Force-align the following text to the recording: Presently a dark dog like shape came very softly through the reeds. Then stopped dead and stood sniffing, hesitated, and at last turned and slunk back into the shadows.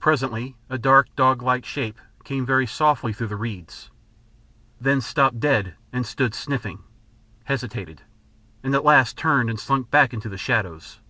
Presently 0.00 0.54
a 0.68 0.76
dark 0.76 1.08
dog 1.16 1.40
like 1.40 1.64
shape 1.64 1.98
came 2.24 2.44
very 2.44 2.66
softly 2.66 3.14
through 3.14 3.28
the 3.28 3.36
reeds. 3.38 3.90
Then 4.78 5.00
stopped 5.00 5.40
dead 5.40 5.76
and 5.94 6.04
stood 6.04 6.34
sniffing, 6.34 6.80
hesitated, 7.44 8.02
and 8.62 8.74
at 8.74 8.84
last 8.84 9.16
turned 9.16 9.48
and 9.48 9.58
slunk 9.58 9.90
back 9.90 10.12
into 10.12 10.28
the 10.28 10.36
shadows. 10.36 11.00